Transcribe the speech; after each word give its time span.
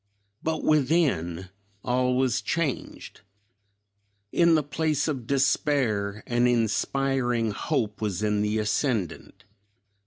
But, 0.41 0.63
within, 0.63 1.49
all 1.83 2.17
was 2.17 2.41
changed. 2.41 3.21
In 4.31 4.55
the 4.55 4.63
place 4.63 5.07
of 5.07 5.27
despair 5.27 6.23
an 6.25 6.47
inspiring 6.47 7.51
hope 7.51 8.01
was 8.01 8.23
in 8.23 8.41
the 8.41 8.57
ascendant. 8.57 9.45